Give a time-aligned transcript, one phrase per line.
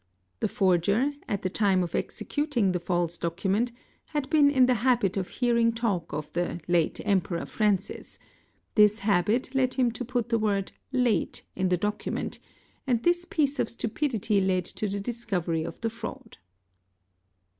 [0.39, 3.71] The forger, at the time of executing the false document,
[4.05, 8.17] had been in the habit of hearing talk of the "late Kmperor Francis"',
[8.73, 11.43] this habit led him to put the word "late"?
[11.55, 12.39] in the document,
[12.87, 16.39] and this piece of stupidity led to the discovery of the fraud.